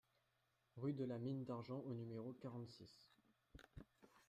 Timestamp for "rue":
0.77-0.93